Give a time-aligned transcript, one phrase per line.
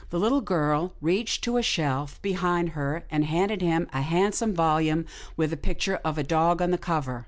[0.09, 5.05] The little girl reached to a shelf behind her and handed him a handsome volume
[5.37, 7.19] with the picture of a dog on the cover.